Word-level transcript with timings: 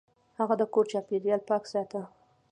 هغه 0.39 0.55
د 0.59 0.63
کور 0.73 0.85
چاپیریال 0.91 1.41
پاک 1.49 1.63
ساته. 1.71 2.01